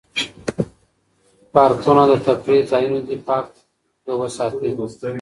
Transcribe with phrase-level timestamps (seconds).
[1.53, 3.47] پارکونه د تفریح ځایونه دي پاک
[4.05, 4.69] یې وساتئ.